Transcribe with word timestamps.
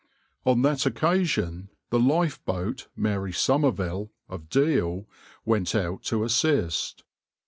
On 0.47 0.63
that 0.63 0.87
occasion 0.87 1.69
the 1.91 1.99
lifeboat 1.99 2.87
{\itshape{Mary 2.97 3.35
Somerville}} 3.35 4.11
of 4.29 4.49
Deal 4.49 5.07
went 5.45 5.75
out 5.75 6.01
to 6.05 6.23
assist. 6.23 7.03